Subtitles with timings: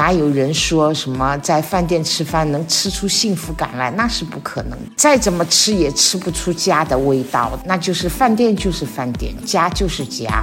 [0.00, 3.90] 哪有人说什么在饭店吃饭能吃出幸福感来？
[3.90, 4.78] 那是不可能。
[4.96, 7.52] 再怎么吃也吃不出家的味道。
[7.66, 10.42] 那就是饭店就是饭店，家就是家。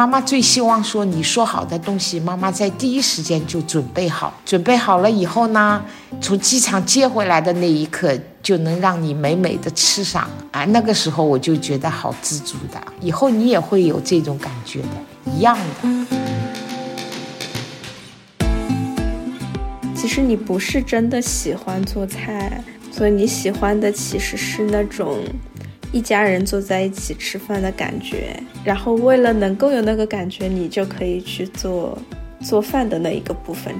[0.00, 4.32] 妈妈最希望说，你说好的东西，妈妈在第一时间就准备好。
[4.46, 5.84] 准备好了以后呢，
[6.22, 10.26] 从机场接回来的那一刻，就能让你美美的吃上。
[10.52, 12.80] 啊，那个时候我就觉得好知足的。
[13.02, 14.88] 以后你也会有这种感觉的，
[15.36, 16.06] 一样的。
[19.94, 25.18] 其实你不是真的喜欢做菜，所以你喜欢的其实是那种。
[25.92, 31.98] 一家人坐在一起吃饭的感觉，然后为了能够有那个感觉，你就可以去做
[32.40, 33.74] 做饭的那一个部分。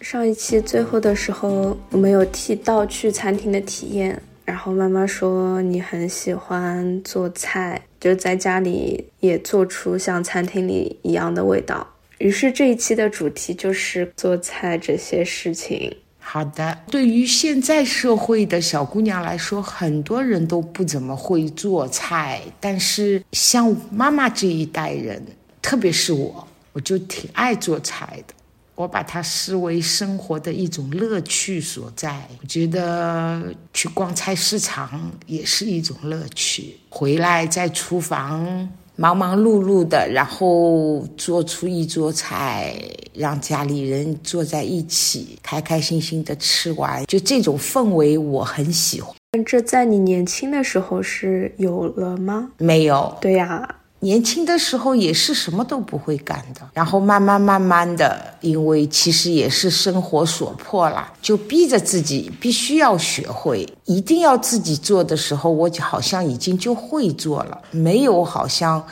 [0.00, 11.86] 上一期最后的时候，我们有提到去餐厅的体验，然后妈妈说你很喜欢做菜，就在家里也做出像餐厅里一样的味道。
[12.18, 15.96] 于是这一期的主题就是做菜这些事情。
[16.32, 22.40] 好的，对于现在社会的小姑娘来说，很多人都不怎么会做菜。
[22.60, 25.20] 但是像妈妈这一代人，
[25.60, 28.34] 特别是我，我就挺爱做菜的。
[28.76, 32.24] 我把它视为生活的一种乐趣所在。
[32.40, 38.70] 我觉得去逛菜市场也是一种乐趣，回来在厨房。
[39.00, 42.76] 忙忙碌碌的，然后做出一桌菜，
[43.14, 49.16] 让家里人坐在一起，开开心心的吃完，就这种氛围我很喜欢。
[49.46, 52.50] 这在你年轻的时候是有了吗？
[52.58, 53.16] 没有。
[53.22, 53.66] 对呀。
[54.00, 68.82] 年轻的时候也是什么都不会干的，然后慢慢慢慢的，因为其实也是生活所迫啦，就逼着自己必须要学会，一定要自己做的时候，我就好像已经就会做了，没有好像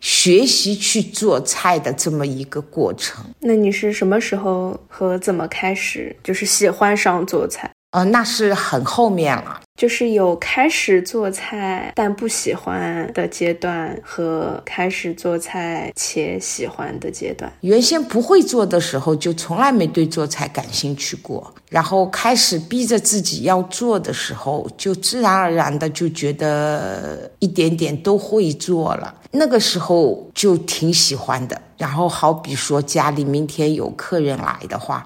[0.00, 3.24] 学习去做菜的这么一个过程。
[3.40, 7.68] 那你是什么时候和怎么开始就是喜欢上做菜？
[7.90, 17.50] 呃，那是很后面了，就是有开始做菜但不喜欢的阶段和开始做菜且喜欢的阶段。
[17.62, 21.52] 原先不会做的时候，就从来没对做菜感兴趣过。
[21.68, 29.12] 然后开始逼着自己要做的时候，就自然而然的就觉得一点点都会做了。
[29.32, 31.60] 那个时候就挺喜欢的。
[31.78, 35.04] 然后好比说家里明天有客人来的话。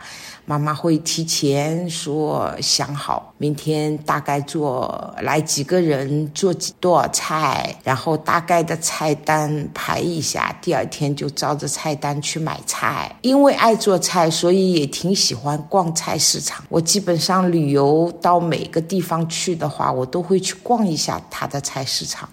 [0.49, 13.15] 妈妈会提前说想好，明天大概做来几个人，做几多少菜，然后大概的菜单排一下，第二天就照着菜单去买菜。
[13.21, 16.65] 因为爱做菜，所以也挺喜欢逛菜市场。
[16.71, 22.27] 我基本上旅游到每个地方去的话，我都会去逛一下它的菜市场，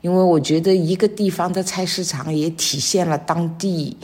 [0.00, 3.96] 因为我觉得一个地方的菜市场也体现了当地。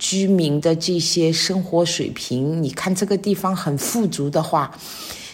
[0.00, 4.70] 居民的这些生活水平，你看这个地方很富足的话，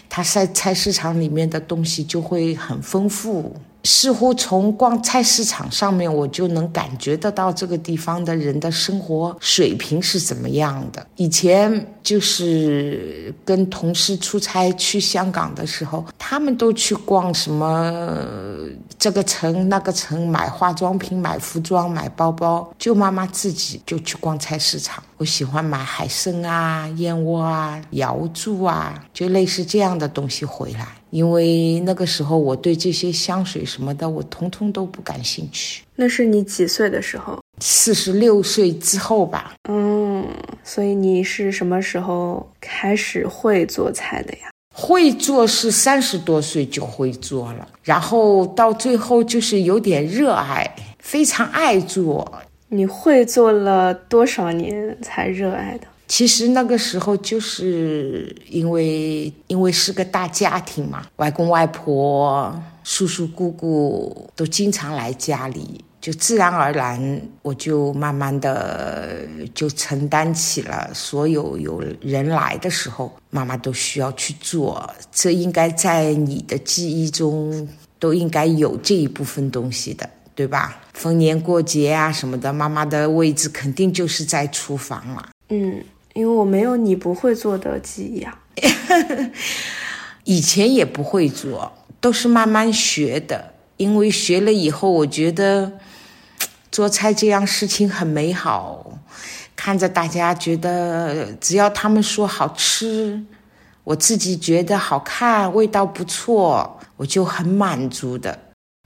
[0.09, 3.55] 他在菜市场里面的东西就会很丰富。
[3.85, 11.05] 似乎从逛菜市场上面，我就能感觉得到这个地方的人的生活水平是怎么样的。
[11.15, 17.93] 以前就是跟同事出差去香港的时候，他们都去逛什么
[18.97, 22.67] 这个城那个城，买化妆品、买服装、买包包。
[22.79, 25.03] 就妈妈自己就去逛菜市场。
[25.17, 30.87] 我喜欢买海参啊、燕窝啊、瑶柱啊，就类似这样的东西回来。
[31.15, 35.81] 因为那个时候我对这些香水什么的，我通通都不感兴趣。
[35.95, 37.39] 那是你几岁的时候？
[37.61, 39.53] 四十六岁之后吧。
[39.69, 40.27] 嗯，
[40.61, 44.49] 所以你是什么时候开始会做菜的呀？
[44.75, 52.29] 会做是三十多岁就会做了，然后到最后就是有点热爱，非常爱做。
[52.67, 55.87] 你会做了多少年才热爱的？
[56.07, 62.53] 其实那个时候就是因为因为是个大家庭嘛，外公外婆、
[62.83, 69.19] 叔叔姑姑都经常来家里，就自然而然我就慢慢的
[69.53, 74.89] 就承担起了所有有人来的时候，妈妈都需要去做。
[75.11, 77.67] 这应该在你的记忆中
[77.99, 80.09] 都应该有这一部分东西的。
[80.35, 80.83] 对吧？
[80.91, 85.29] 逢年过节啊什么的，妈妈的位置肯定就是在厨房了。
[85.47, 85.81] 嗯，
[86.15, 88.39] 因为我没有你不会做的记忆啊。
[90.23, 91.71] 以前也不会做，
[92.01, 93.53] 都是慢慢学的。
[93.77, 95.73] 因为学了以后，我觉得
[96.71, 98.99] 做菜这样事情很美好。
[99.55, 103.23] 看着大家觉得，只要他们说好吃，
[103.83, 106.79] 我自己觉得好看，味道不错。
[106.97, 108.39] 我就很满足的。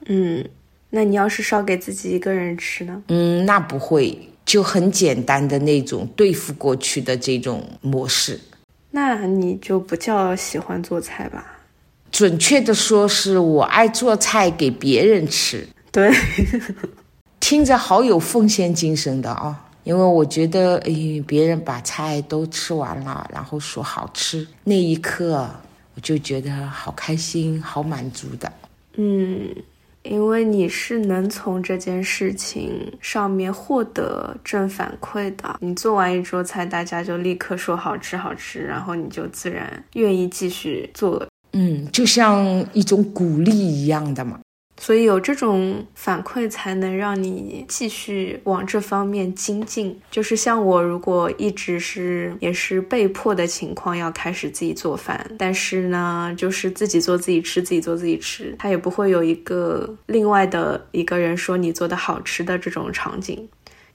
[0.06, 0.44] 嗯，
[0.90, 3.00] 那你要是烧给自己一个人吃呢？
[3.06, 8.40] 嗯，那不会，就很简单的那种对付过去的这种模式。
[8.90, 11.60] 那你就不叫喜欢做菜吧？
[12.10, 15.64] 准确的说，是我爱做菜给别人吃。
[15.92, 16.12] 对，
[17.38, 19.70] 听着好有奉献精神的啊！
[19.84, 25.48] 因为我觉得，哎，别人把菜都吃完了，然后说好吃，那一刻
[25.94, 28.52] 我就觉得好开心、好满足的。
[28.96, 29.54] 嗯，
[30.02, 35.56] 因为你是能从这件事情上面获得正反馈的。
[35.60, 41.26] 你做完一桌菜，大家就立刻说好吃好吃，然后你就自然愿意继续做。
[41.52, 44.40] 嗯，就像一种鼓励一样的嘛。
[44.80, 49.94] 所以有这种反馈，才能让你继续往这方面精进。
[50.10, 63.46] 就是像我，如果一直是也是被迫的情况，要开始自己做饭，但是呢，就是自己做自己吃，自己做自己吃，他也不会有一个另外的一个人说你做的好吃的这种场景。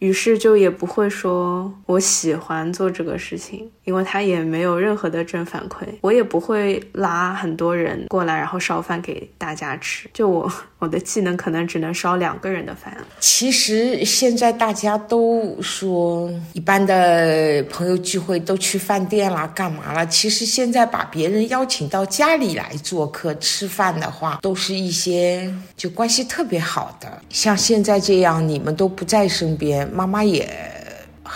[0.05, 5.87] 于是就也不会说我喜欢做这个事情，因为他也没有任何的正反馈。
[6.01, 10.07] 我也不会拉很多人过来，然后烧饭给大家吃。
[10.13, 12.95] 就我 我的技能可能只能烧两个人的饭。
[13.19, 20.05] 其实现在大家都说，一般的朋友聚会都去饭店啦，干嘛了？
[20.05, 27.07] 其实现在把别人邀请到家里来做客吃饭的话，都是一些就关系特别好的。
[27.29, 29.89] 像现在这样，你们都不在身边。
[29.95, 30.45] 妈妈也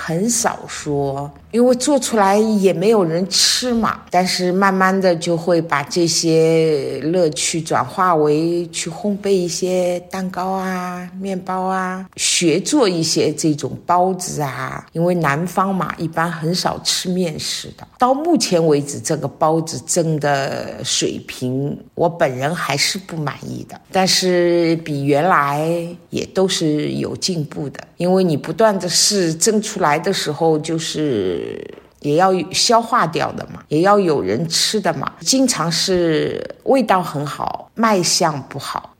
[0.01, 1.29] 很少说。
[1.51, 14.85] 因为做出来也没有人吃嘛，但是慢慢的就会把这些乐趣转化为去烘焙一些蛋糕啊、面包啊，学做一些这种包子啊。
[14.91, 17.87] 因为南方嘛，一般很少吃面食的。
[17.97, 23.81] 到目前为止，这个包子蒸的水平，我本人还是不满意的。
[23.91, 25.67] 但是比原来
[26.11, 31.59] 也都是有进步的，因为你不断的试，蒸出来来的时候就是。
[32.01, 35.11] 也要消化掉的嘛，也要有人吃的嘛。
[35.19, 38.95] 经常是味道很好，卖相不好。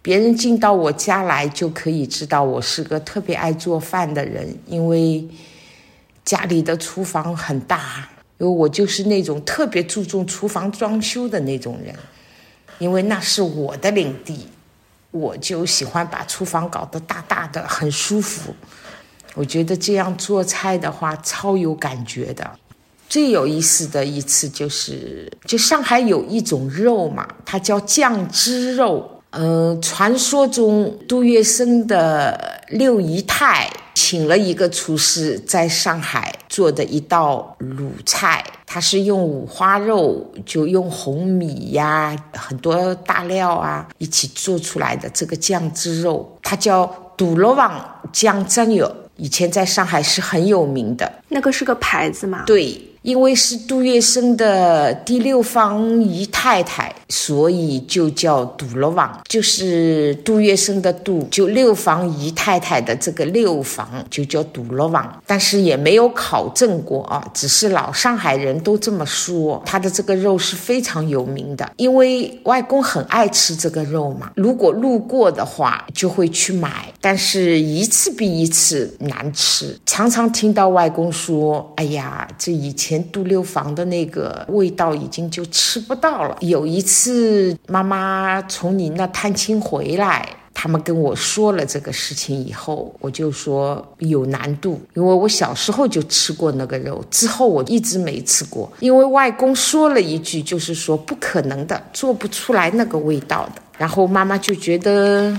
[0.00, 5.26] 别人进到我家来就可以知道我是个特别爱做饭的人，因为
[6.24, 8.08] 家里的厨房很大，
[8.38, 11.92] 因为我就是那种特别注重厨房装修的那种人，
[12.78, 14.46] 因为那是我的领地，
[15.10, 18.54] 我就喜欢把厨房搞得大大的，很舒服。
[19.38, 22.50] 我觉得这样做菜的话超有感觉的。
[23.08, 29.08] 最有意思的一次就是，就上海有一种肉嘛，它叫酱汁肉。
[29.30, 46.86] 嗯，传说中杜月笙的六姨太请了一个厨师在上海做的一道鲁菜，它是用五花肉，就用红米呀，很多大料啊一起做出来的这个酱汁肉，它叫
[47.16, 48.90] 杜罗旺酱汁肉。
[49.18, 52.44] 以前在上海是很有名的，那个是个牌子吗？
[52.46, 52.80] 对。
[53.08, 65.22] 因为是杜月笙的第六房姨太太，所以就叫杜罗王，就是杜月笙的杜，就六房姨太太的这个六房就叫杜罗王。
[65.26, 69.62] 但是也没有考证过啊，只是老上海人都这么说。
[69.64, 74.30] 他的这个肉是非常有名的，因为外公很爱吃这个肉嘛。
[74.34, 86.36] 如果路过的话，就会去买，但是一次比一次难吃，常常听到外公说：“哎呀，这以前。”前杜六房的那个味道已经就吃不到了。
[86.40, 98.70] 有一次妈妈从你那探亲回来，他们跟我说了这个事情以后，我就说有难度，因为我小时候就吃过那个肉，之后我一直没吃过。
[98.80, 103.62] 因为外公说了一句，就是说不可能的，做不出来那个味道的。
[103.78, 105.32] 然后妈妈就觉得。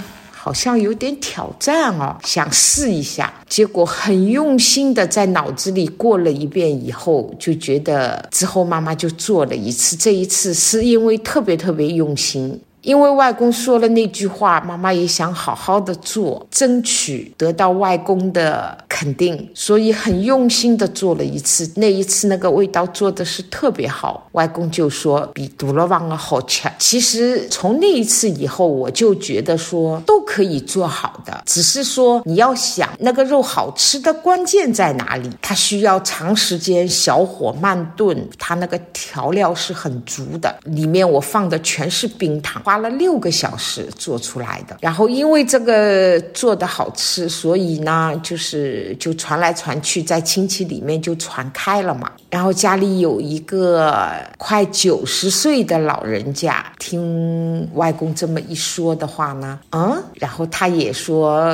[0.49, 12.59] 好像有点挑战哦，想试一下，结果很用心的在脑子里过了一遍以后，就觉得之后妈妈就做了一次，这一次是因为特别特别用心。
[12.81, 21.69] 因为外公说了那句话，妈妈也想好好的做，争取得到外公的肯定，所以很用心的做了一次。
[21.75, 26.69] 那一次那个味道做的是特别好，外公就说比杜罗旺好吃。
[26.77, 42.61] 其实从那一次以后，我就觉得说都可以做好的，只是说你要想那个肉好吃的关键在哪里，它需要长时间小火慢炖，它那个调料是很足的，里面我放的全是冰糖。
[42.69, 44.77] 花了六个小时做出来的。
[44.79, 52.11] 然后因为这个做的好吃，所以呢，就是就传来传去，在亲戚里面就传开了嘛。
[52.29, 53.91] 然后家里有一个
[54.37, 61.51] 快九十岁的老人家，听外公这么一说的话呢，嗯，然后他也说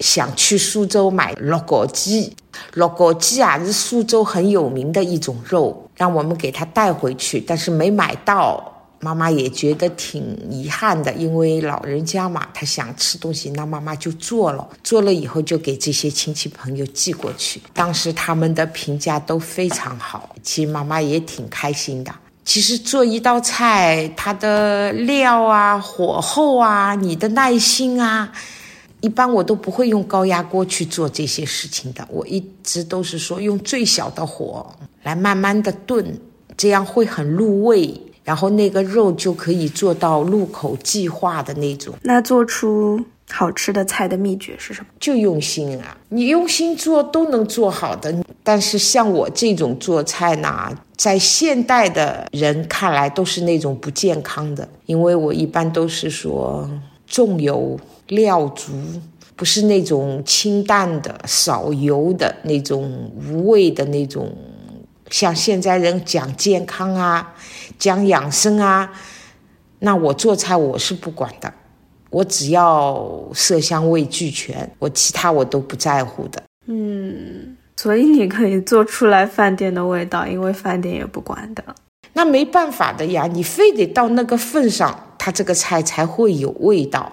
[0.00, 2.34] 想去苏州买鹿角鸡。
[2.72, 8.70] 鹿角鸡啊，是苏州很有名的一种肉，让我们给他带回去，但是没买到。
[9.04, 17.60] 妈妈也觉得挺遗憾的，因为老人家嘛，他想吃东西，那妈妈就做了，做了以后就给这些亲戚朋友寄过去。
[17.74, 22.10] 当时他们的评价都非常好，其实妈妈也挺开心的。
[22.46, 28.32] 其实做一道菜，它的料啊、火候啊、你的耐心啊。
[29.00, 34.66] 一般我都不会用高压锅去做这些事情的，我一直都是说用最小的火
[35.02, 36.18] 来慢慢的炖，
[36.56, 41.94] 这样会很入味，然后那个肉就可以做到入口即化的那种。
[42.02, 43.00] 那做出
[43.30, 44.86] 好吃的菜的秘诀是什么？
[44.98, 45.96] 就用心啊！
[46.08, 48.12] 你用心做都能做好的。
[48.42, 56.68] 但是像我这种做菜呢，在现代的人看来都是那种不健康的，因为我一般都是说
[57.06, 57.78] 重油。
[58.08, 58.70] 料足，
[59.34, 64.30] 不是那种清淡的、少油的那种无味的那种，
[65.10, 67.34] 像现在人讲健康啊、
[67.78, 68.90] 讲养生啊，
[69.80, 71.52] 那我做菜我是不管的，
[72.10, 76.42] 我只要色香味俱全，我其他我都不在乎的。
[76.66, 81.62] 嗯，所以你可以做出来饭店的味道，因为饭店也不管的。
[82.14, 87.12] 那没办法的呀，你非得到那个份上，它这个菜才会有味道。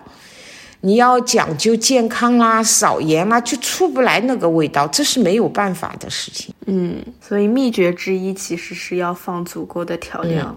[0.81, 6.50] 你要讲究健康啦，少盐啦，就出不来那个味道，这是没有办法的事情。
[6.68, 10.56] 嗯，所以秘诀之一其实是要放足够的调料，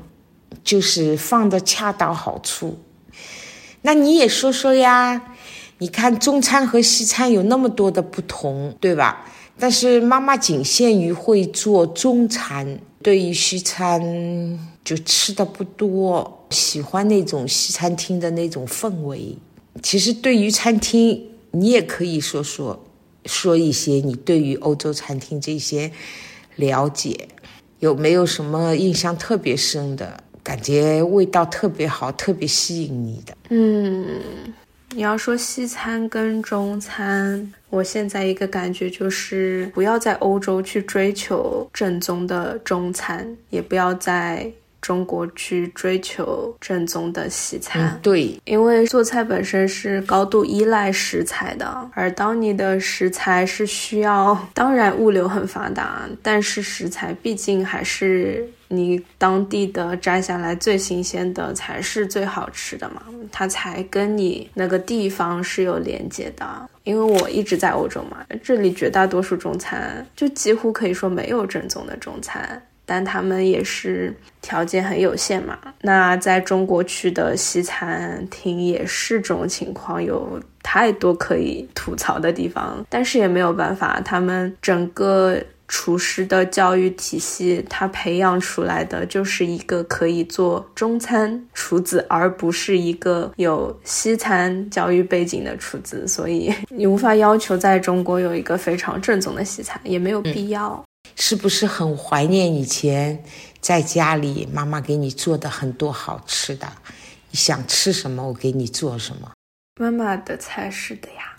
[0.63, 2.79] 就是放的恰到好处。
[3.83, 5.21] 那你也说说呀？
[5.79, 9.27] 你看中餐和西餐有那么多的不同，对吧？
[9.59, 14.01] 但是妈妈仅限于会做中餐，对于西餐
[14.85, 19.37] 就吃的不多，喜欢那种西餐厅的那种氛围。
[19.83, 21.21] 其实对于餐厅，
[21.51, 22.85] 你也可以说说，
[23.27, 25.91] 说一些你对于欧洲餐厅这些
[26.57, 27.29] 了解，
[27.81, 31.03] 有没有什么印象特别深的感觉？
[31.03, 33.37] 味道特别好，特别吸引你的？
[33.51, 34.21] 嗯，
[34.91, 44.53] 你要说西餐跟中餐，我现在一个感觉就是，不要在欧洲去追求正宗的中餐，也不要在。
[44.85, 63.01] 中国去追求正宗的西餐，对，因为做菜本身是高度依赖食材的，而当你的食材是需要，当然物流很发达，但是食材毕竟还是你当地的摘下来最新鲜的才是最好吃的嘛，
[63.33, 66.47] 它才跟你那个地方是有连接的。
[66.83, 72.63] 因为我一直在欧洲嘛，这里绝大多数中餐就几乎可以说没有正宗的中餐。
[72.87, 75.59] 但他们也是条件很有限嘛。
[75.81, 82.85] 那在中国去的西餐厅也是这种情况，有太多可以吐槽的地方。
[82.89, 96.07] 但是也没有办法，他们整个厨师的教育体系，他培养出来的就是一个可以做中餐厨子，而不是一个有西餐教育背景的厨子。
[96.07, 100.85] 所以你无法要求在中国有一个非常正宗的西餐，也没有必要。
[101.17, 103.23] 是不是很怀念以前
[103.61, 106.67] 在家里妈妈给你做的很多好吃的？
[107.31, 109.31] 你想吃什么，我给你做什么。
[109.81, 111.37] 妈妈的菜是的呀，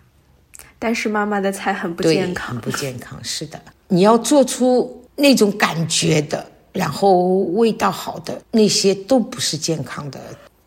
[0.77, 3.17] 但是妈妈的菜很不健康，很不健康。
[3.24, 10.20] 是的，你要做出那种感觉的，然后味道好的，那些都不是健康的，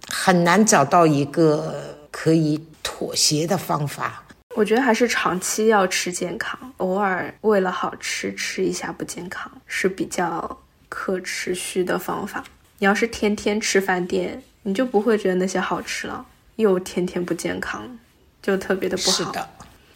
[0.08, 4.24] 很难找到一个可以妥协的方法。
[4.58, 12.42] 我觉得还是长期要吃健康，偶尔为了好吃吃一下不健康是比较可持续的方法。
[12.78, 17.96] 你要是天天吃饭店，你就不会觉得那些好吃了，又天天不健康，
[18.42, 19.26] 就特别的不好。
[19.26, 19.48] 是的，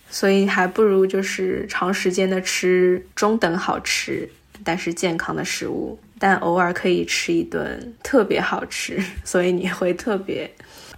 [0.08, 4.30] 所以还不如就是长时间的吃中等好吃
[4.62, 10.48] 但是健康的食物，但偶尔可以吃一顿特别好吃，所以你会特别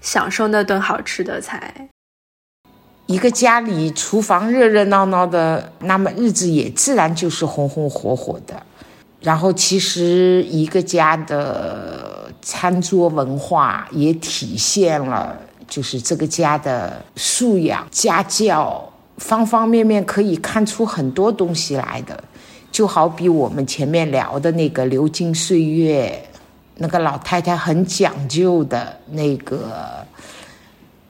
[0.02, 1.88] 享受那顿好吃的菜。
[3.06, 8.54] 一个家里厨房热热闹闹的，那么日子也自然就是红红火火的。
[9.20, 15.36] 然后，其实一个家的餐桌文化也体现了，
[15.68, 22.22] 就是这个家的素养、家教，方方面面可以看出很多东西来的。
[22.72, 26.26] 就好比我们前面聊的那个流金岁月，
[26.76, 30.06] 那个老太太很讲究的那个。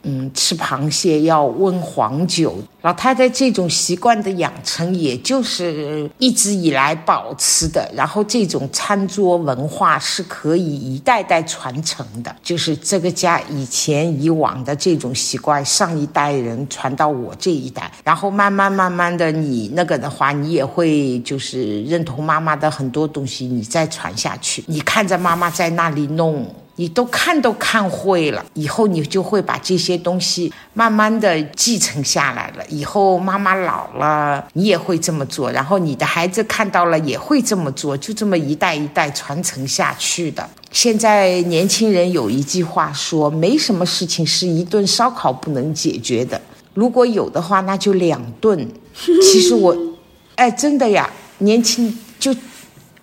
[0.04, 2.56] 嗯，吃螃蟹要温黄酒。
[2.82, 7.90] 老太太这种习惯的养成，也就是一直以来保持的。
[7.94, 24.62] 然后这种餐桌文化是可以一代代传承的，就是这个家以前以往的这种习惯，上一代人传到我这一代，然后慢慢慢慢的，你那个的话，你也会就是认同妈妈的很多东西，你再传下去。
[24.66, 26.46] 你看着妈妈在那里弄。
[26.76, 32.64] 你都看都看会了，以后你就会把这些东西慢慢的继承下来了。
[32.68, 40.48] 以后妈妈老了，你也会这么做，然后你的孩子看到了也会这么做，就这么一代一代传承下去的。
[40.72, 46.40] 现在年轻人有一句话说，没什么事情是一顿烧烤不能解决的，
[46.74, 48.68] 如果有的话，那就两顿。
[49.22, 49.76] 其实我，
[50.34, 52.34] 哎，真的呀，年轻就。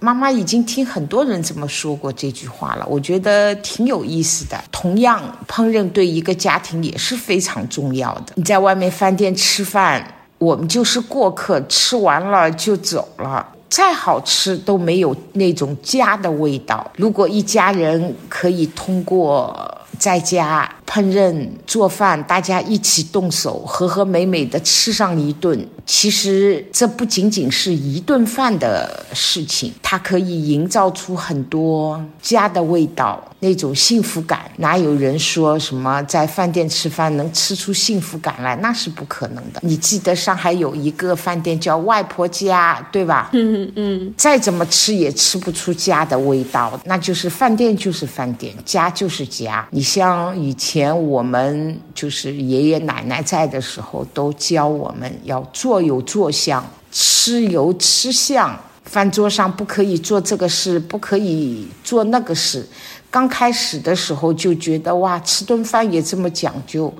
[0.03, 4.59] 妈妈已经听很多人这么说过这句话了，我觉得挺有意思的。
[4.71, 8.33] 同样，烹饪对一个家庭也是非常重要的。
[8.33, 10.03] 你在外面饭店吃饭，
[10.39, 16.91] 我们就是过客，吃完了就走了，再好吃都没有那种家的味道。
[16.97, 19.55] 如果一家人可以通过
[19.99, 20.67] 在家。
[20.91, 25.65] 烹饪做饭，大家一起动手，和和美美的吃上一顿。
[25.85, 34.51] 其实这不仅仅是一顿饭的事情，它可以营造出很多家的味道，那种幸福感。
[34.57, 38.55] 哪有人说什么在饭店吃饭能吃出幸福感来？
[38.57, 39.59] 那是不可能的。
[39.63, 43.29] 你记得上海有一个饭店叫外婆家，对吧？
[43.31, 44.13] 嗯嗯。
[44.17, 49.65] 再怎么吃也吃不出家的味道，那就是饭店就是饭店，家就是家。
[49.71, 50.80] 你像以前。
[50.81, 58.59] 前我们就是爷爷奶奶在的时候，都教我们要坐有坐相，吃有吃相。
[58.83, 62.67] 饭桌上不可以做这个事，不可以做那个事。
[63.11, 66.91] 刚开始的时候就觉得哇，吃顿饭也这么讲究，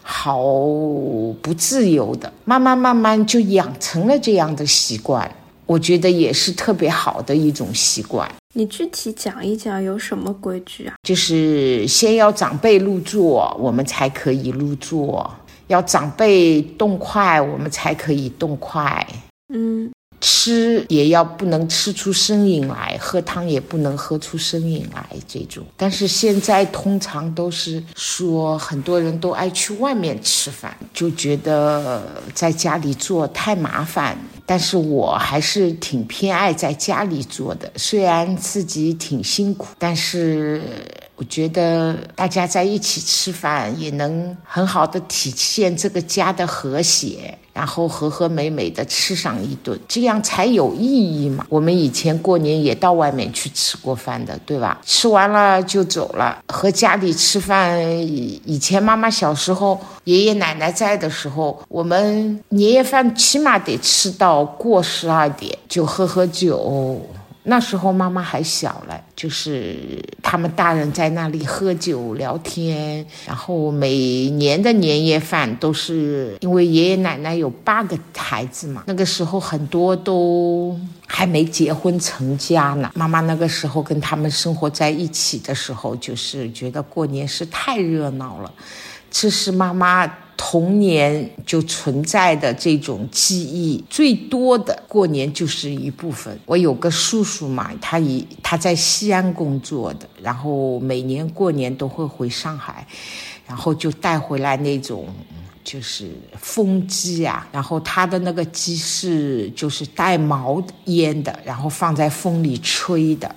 [0.00, 0.38] 好
[1.42, 2.32] 不自由的。
[2.44, 5.28] 慢慢慢慢就养成了这样的习惯，
[5.66, 8.30] 我觉得也是特别好的一种习惯。
[8.56, 10.94] 你具体讲一讲有什么规矩啊？
[11.02, 15.28] 就是先要长辈入座，我们才可以入座；
[15.66, 19.04] 要长辈动筷，我们才可以动筷。
[19.52, 19.90] 嗯。
[20.26, 25.62] 吃也要不能吃出声音来，喝汤也不能喝出声音来，这种。
[25.76, 34.18] 但是现在通常都是说，很多人都爱去外面吃饭，就觉得在家里做太麻烦。
[34.46, 40.62] 但是我还是挺偏爱在家里做的，虽然自己挺辛苦，但是。
[41.16, 51.46] 我觉得大家在一起吃饭也能很好的体现这个家的和谐，然后和和美美的吃上一顿，这样才有意义嘛。
[51.48, 54.80] 我们以前过年也到外面去吃过饭的，对吧？
[54.84, 56.42] 吃完了就走了。
[56.48, 67.00] 和家里吃饭，以前妈妈小时候，爷爷奶奶在的时候，我们年夜饭起码得吃到过十二点，就喝喝酒。
[67.46, 80.74] 那时候妈妈还小了，就是他们大人在那里喝酒聊天，然后每年的年夜饭都是因为爷爷奶奶有八个孩子嘛，那个时候很多都
[81.06, 82.90] 还没结婚成家呢。
[82.94, 88.50] 妈妈那个时候跟他们生活在一起的时候，就是觉得过年是太热闹了，
[89.10, 90.10] 这是妈妈。
[90.36, 96.38] 童年就存在的这种记忆最多的过年就是一部分。
[96.44, 102.86] 我有个叔叔嘛，他以他在西安工作的，然后每年过年都会回上海，
[103.46, 105.06] 然后就带回来那种
[105.62, 113.34] 就是风机啊，然后他的那个鸡是就是带毛烟的，然后放在风里吹的，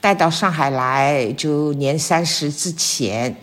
[0.00, 3.34] 带到上海来就年三十之前。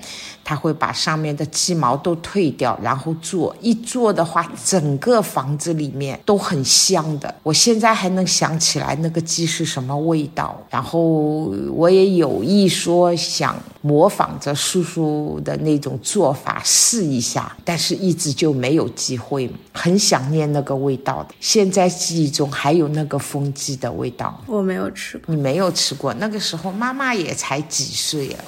[0.49, 7.31] 他会把上面的鸡毛都退掉，然后做一做的话，整个房子里面都很香的。
[7.43, 10.59] 我现在还能想起来那个鸡是什么味道。
[10.71, 19.47] 然后我也有意说想模仿着叔叔的那种做法试一下，但是一直就没有机会。
[19.71, 24.41] 很想念那个味道的，现在记忆中还有那个风鸡的味道。
[24.47, 26.11] 我没有吃过，你没有吃过。
[26.15, 28.43] 那个时候妈妈也才几岁啊。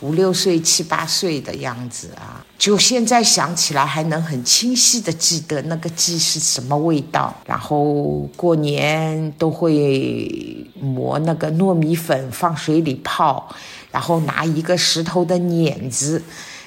[0.00, 7.34] 五六岁、七八岁的样子啊，就现在想起来还能很清晰的记得那个鸡是什么味道。
[7.46, 13.48] 然后过年都会磨那个糯米粉，放水里泡，
[13.90, 16.22] 然后拿一个石头的碾子，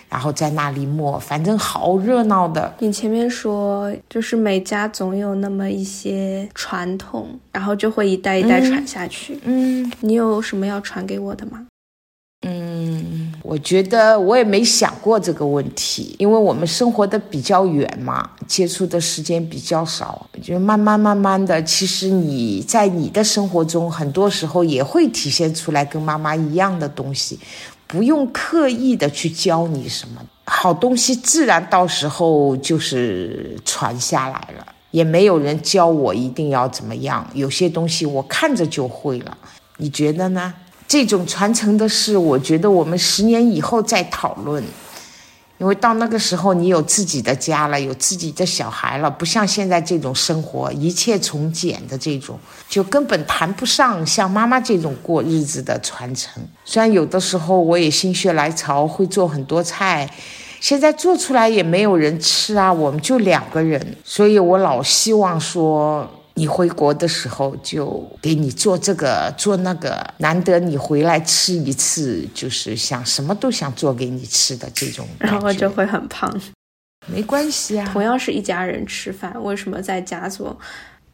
[0.10, 2.74] 然后在那里磨，反正好热闹的。
[2.80, 9.40] 你前面说就是每家总有那么一些传统，然后就会一代一代传下去。
[9.44, 11.68] 嗯，你有什么要传给我的吗？
[12.48, 13.19] 嗯，
[13.50, 20.28] 我觉得我也没想过这个问题，因为我们生活的比较远嘛，接触的时间比较少。
[20.40, 27.40] 就慢慢慢慢的，其实你在你的生活中，很多时候也会体现出来跟妈妈一样的东西，
[27.88, 34.64] 不用刻意的去教你什么好东西，自然到时候就是传下来了。
[34.92, 39.36] 也没有人教我一定要怎么样，有些东西我看着就会了。
[39.78, 40.54] 你觉得呢？
[40.90, 44.64] 这种传承的事，我觉得我们十年以后再讨论，
[45.60, 56.42] 因为到那个时候你有自己的家了，有自己的小孩了，不像现在这种生活一切从简的这种，就根本谈不上像妈妈这种过日子的传承。
[56.66, 60.10] 虽然有的时候我也心血来潮会做很多菜，
[60.60, 66.10] 现在做出来也没有人吃啊，我们就两个人，所以我老希望说。
[66.40, 76.34] 你回国的时候就给你做这个做那个，难得你回来吃一次，就是想什么都想做给你吃的这种，然后就会很胖。
[77.08, 80.58] 没关系啊，同样是一家人吃饭，为什么在家做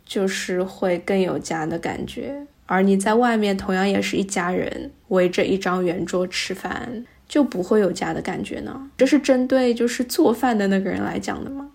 [0.06, 2.46] 就是会更有家的感觉？
[2.68, 8.92] 而你在外面同样也是一家人围着一张圆桌吃饭，就不会有家的感觉呢？
[8.96, 11.72] 这是针对就是做饭的那个人来讲的吗？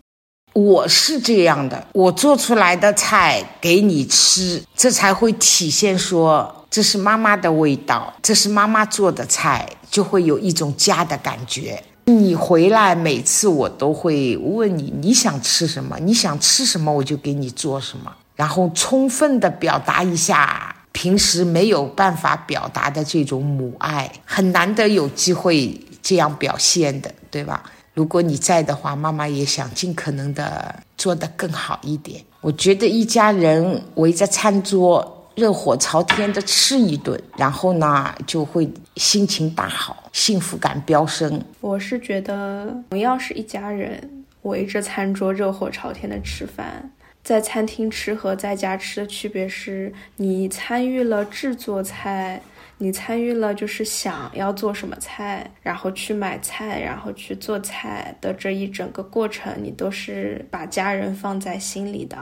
[0.53, 11.83] 我是这样的，我做出来的菜给你吃，这才会体现说这是妈妈的味道，这是妈妈做的菜，就会有一种家的感觉。
[12.07, 15.97] 你回来每次我都会问你，你想吃什么？
[16.01, 27.63] 你想吃什么我就给你做什么，然后充分的表达一下平时没有办法表达的这种母爱，很难得有机会这样表现的，对吧？
[28.01, 32.19] 如果你在的话，妈妈也想尽可能的做得更好一点。
[32.41, 41.45] 我觉得一家人围着餐桌，热火朝天的吃一顿，然后呢，就会心情大好，幸福感飙升。
[41.61, 46.91] 我是觉得，同样是一家人围着餐桌，热火朝天的吃饭，
[47.23, 52.41] 在餐厅吃和在家吃的区别是，你参与了制作菜。
[52.83, 62.17] 你参与了，就是想要做什么菜，然后去买菜，然后去做菜的这一整个过程，你都是把家人放在心里的，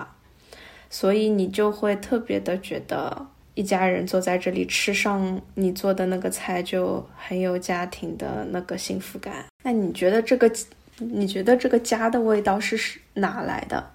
[0.91, 9.47] 所以你就会特别的觉得一家人坐在这里吃上你做的那个菜，就很有家庭的那个幸福感。
[9.63, 10.51] 那你觉得这个，
[10.97, 13.93] 你觉得这个家的味道是哪来的？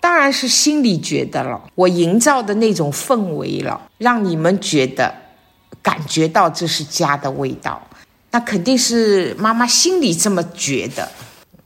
[0.00, 5.12] 当然是心里觉得了，我营造的那种氛围了，让你们觉得。
[5.82, 7.80] 感觉到这是家的味道，
[8.30, 11.08] 那肯定是妈妈心里这么觉得。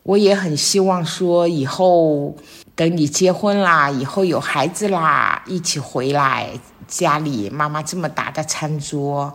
[0.04, 2.34] 我也很希望说，以后
[2.74, 6.48] 等你结婚啦，以后有孩子啦，一起回来
[6.88, 9.32] 家里，妈妈这么大的餐桌，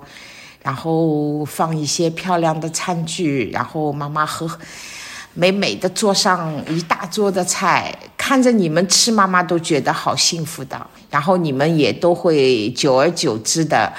[0.61, 4.49] 然后放一些漂亮的餐具，然后妈妈和
[5.33, 10.85] 美美的做上一大桌的菜，看着你们吃，妈妈都觉得好幸福的。
[11.09, 13.93] 然后你们也都会久而久之的。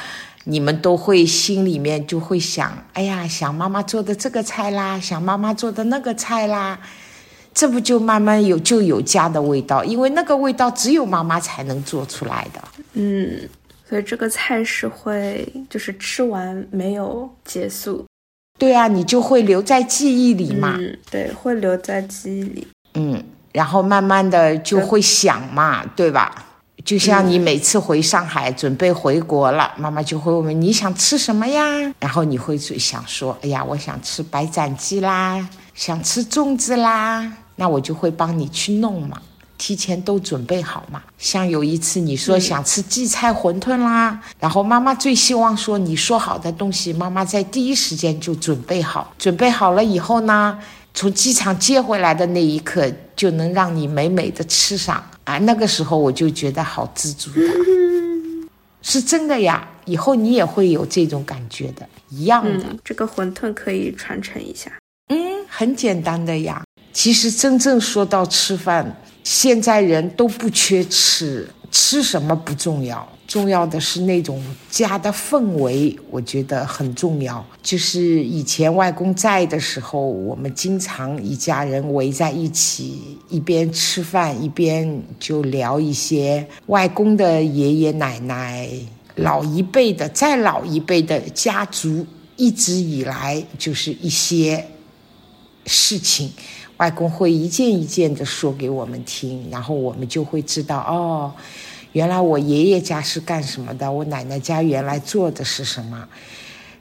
[0.50, 6.80] 你们都会心里面就会想，哎呀，想妈妈做的这个菜啦，想妈妈做的那个菜啦，
[7.52, 9.84] 这不就慢慢有就有家的味道？
[9.84, 12.62] 因为那个味道只有妈妈才能做出来的。
[12.94, 13.46] 嗯，
[13.87, 18.06] 所以这个菜是会就是吃完没有结束。
[18.58, 20.76] 对啊，你就会留在记忆里嘛。
[20.78, 22.66] 嗯，对，会留在记忆里。
[22.94, 26.46] 嗯，然后慢慢的就会想嘛，对吧？
[26.88, 31.62] 就像你每次回上海准备回国了，妈妈就会问你想吃什么呀？
[32.01, 39.20] 然后你会想说，哎呀，我想吃白斩鸡啦，想吃粽子啦，那我就会帮你去弄嘛，
[39.59, 41.03] 提前都准备好嘛。
[41.18, 50.59] 像有一次你说想吃荠菜馄饨啦，然后妈妈最希望说你说好的东西，妈妈在第一时间就准备好，准备好了以后呢，
[50.98, 55.00] 从机场接回来的那一刻就能让你美美的吃上。
[55.22, 57.46] 啊，那个时候我就觉得好知足的，
[58.82, 59.64] 是真的呀。
[59.84, 62.64] 以后你也会有这种感觉的，一样的。
[62.82, 64.72] 这个馄饨可以传承一下。
[65.06, 65.16] 嗯，
[65.48, 66.64] 很简单的呀。
[66.92, 73.08] 其实真正说到吃饭，现在人都不缺吃，吃什么不重要。
[73.29, 77.45] 重要的是那种家的氛围，我觉得很重要。
[77.62, 88.67] 就是以前外公在的时候，我们经常一家人围在一起，一边吃饭一边就聊一些外公的爷爷奶奶、
[89.17, 94.67] 老一辈的、再老一辈的家族一直以来就是一些
[95.67, 96.33] 事情，
[96.79, 101.31] 外公会一件一件的说给我们听，然后我们就会知道哦。
[101.92, 103.90] 原来我爷爷家是干什么的？
[103.90, 106.07] 我奶奶家原来做的是什么？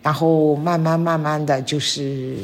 [0.02, 2.36] 然后慢慢慢慢的就是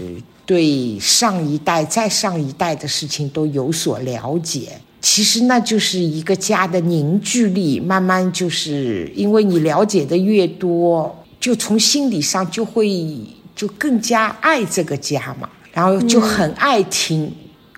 [0.45, 4.69] 对上一代、再上一代的事情都有所了解。
[4.99, 13.17] 其实那就是一个家的凝聚力，慢慢就是因为你了解的越多，就从心理上就会
[13.53, 17.29] 就更加爱这个家嘛，然后就很爱听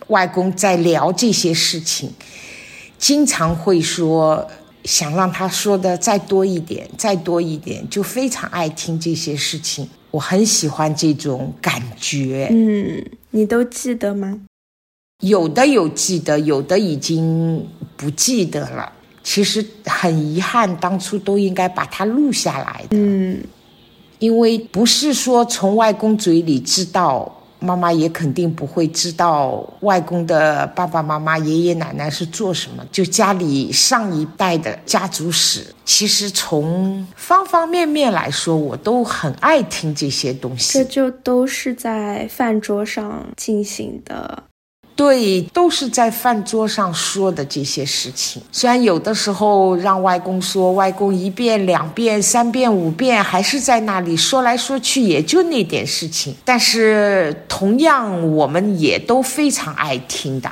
[0.07, 2.11] 外公在聊这些事情，
[2.97, 4.47] 经常会说
[4.85, 9.87] 想让他说的再多一点，再多一点，就非常爱听这些事情。
[10.11, 12.47] 我很喜欢这种感觉。
[12.51, 14.39] 嗯，你都记得吗？
[15.21, 17.67] 有的有记得，有的已经
[17.97, 18.91] 不记得了。
[19.23, 22.97] 其实很遗憾，当初都应该把它录下来的。
[22.97, 23.41] 嗯，
[24.19, 32.85] 因为不是说从外公嘴里知道，妈妈也肯定不会知道外公的爸爸妈妈、爷爷奶奶是做什么。
[32.91, 40.73] 就家里上一代的家族史，其实从方方面面来说，我都很爱听这些东西。
[40.73, 44.43] 这就都是在饭桌上进行的。
[44.95, 48.41] 对，都是在饭桌上说的这些事情。
[48.49, 56.33] 虽然有的时候让外公说，外公一遍、两遍、三遍、五遍，还是在那里说来说去，也就那点事情。
[56.45, 60.49] 但是同样，我们也都非常爱听的。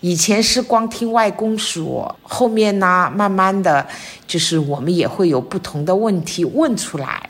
[0.00, 3.86] 以前是光听外公说，后面呢，慢慢的
[4.26, 7.28] 就是我们也会有不同的问题问出来。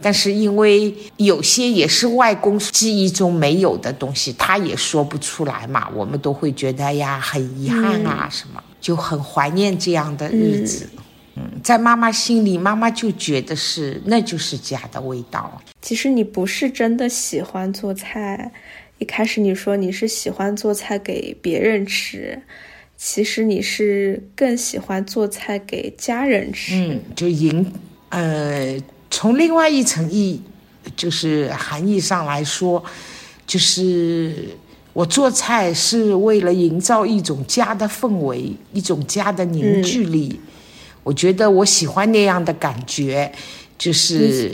[0.00, 10.88] 但是因为有些也是外公记忆中没有的东西，他也说不出来嘛，我们都会觉得呀很遗憾啊，什么就很怀念这样的日子。
[11.36, 15.60] 嗯，在妈妈心里，妈妈就觉得是那就是家的味道。
[15.80, 18.52] 其实你不是真的喜欢做菜，
[18.98, 22.40] 一开始你说你是喜欢做菜给别人吃，
[22.96, 26.74] 其实你是更喜欢做菜给家人吃。
[26.74, 27.72] 嗯，就赢，
[28.10, 28.78] 呃。
[29.10, 30.40] 从另外一层意，
[30.94, 32.82] 就是含义上来说，
[33.46, 34.48] 就是
[34.92, 40.40] 我做菜是为了营造一种家的氛围，一种家的凝聚力。
[41.02, 43.30] 我觉得我喜欢那样的感觉，
[43.78, 44.50] 就是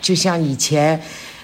[0.00, 1.00] 就像以前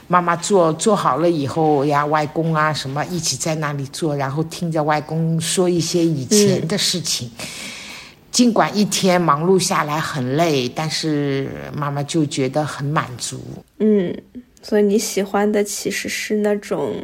[0.08, 7.30] 妈妈做做好了以后呀，外公啊什么一起在那里做，然后听着外公说一些以前的事情。
[8.30, 13.40] 尽管一天忙碌下来很累，但是妈妈就觉得很满足。
[13.78, 14.16] 嗯，
[14.62, 16.94] 所以你喜欢的其实是那种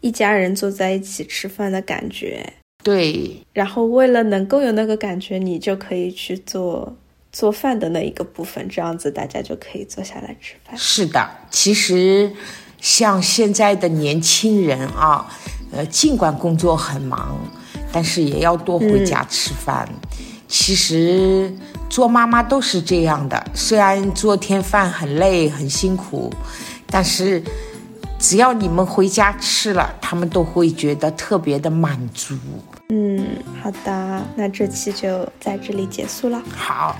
[0.00, 2.44] 一家人坐在一起吃饭的感觉。
[2.82, 3.36] 对。
[3.52, 6.94] 然后为了能够有那个感觉，你就可以去做
[7.32, 10.76] 做饭的那一个部分，这样子大家就可以坐下来吃饭。
[10.76, 12.30] 是的，其实
[12.80, 15.26] 像现在的年轻人啊，
[15.72, 17.38] 呃，尽管工作很忙，
[17.90, 19.88] 但是也要多回家吃饭。
[20.48, 21.54] 其实
[21.90, 26.32] 做妈妈都是这样的，虽然做天饭很累很辛苦，
[26.86, 27.42] 但是
[28.18, 32.34] 只要你们回家吃了，他们都会觉得特别的满足。
[32.88, 33.24] 嗯，
[33.62, 36.42] 好的，那这期就在这里结束了。
[36.50, 36.96] 好。